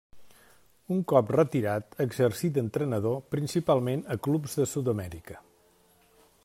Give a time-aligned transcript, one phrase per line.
[0.95, 5.41] Un cop retirat exercí d'entrenador, principalment a clubs de Sud-amèrica.